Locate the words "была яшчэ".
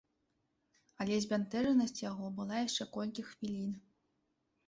2.39-2.83